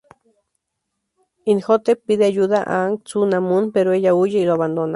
Imhotep 1.51 1.99
pide 2.05 2.23
ayuda 2.31 2.59
a 2.65 2.75
Anck-Su-Namun 2.85 3.63
pero 3.75 3.93
ella 3.93 4.15
huye 4.15 4.39
y 4.39 4.45
lo 4.45 4.53
abandona. 4.55 4.89